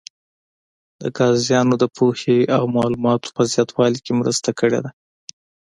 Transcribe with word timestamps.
د 1.01 1.03
قاضیانو 1.17 1.73
د 1.79 1.85
پوهې 1.97 2.39
او 2.55 2.63
معلوماتو 2.75 3.33
په 3.35 3.41
زیاتوالي 3.51 3.99
کې 4.05 4.11
مرسته 4.19 4.49
کړې 4.59 4.79
وه. 4.83 4.91